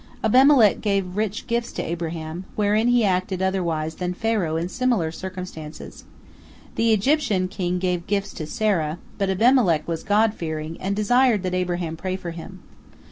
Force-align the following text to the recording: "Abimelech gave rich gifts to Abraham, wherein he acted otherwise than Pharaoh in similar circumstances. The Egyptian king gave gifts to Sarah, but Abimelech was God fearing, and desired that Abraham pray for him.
"Abimelech 0.23 0.81
gave 0.81 1.15
rich 1.15 1.45
gifts 1.45 1.71
to 1.73 1.83
Abraham, 1.83 2.45
wherein 2.55 2.87
he 2.87 3.05
acted 3.05 3.39
otherwise 3.39 3.93
than 3.97 4.15
Pharaoh 4.15 4.55
in 4.57 4.67
similar 4.67 5.11
circumstances. 5.11 6.05
The 6.73 6.91
Egyptian 6.91 7.47
king 7.47 7.77
gave 7.77 8.07
gifts 8.07 8.33
to 8.33 8.47
Sarah, 8.47 8.97
but 9.19 9.29
Abimelech 9.29 9.87
was 9.87 10.01
God 10.01 10.33
fearing, 10.33 10.75
and 10.81 10.95
desired 10.95 11.43
that 11.43 11.53
Abraham 11.53 11.95
pray 11.97 12.15
for 12.15 12.31
him. 12.31 12.63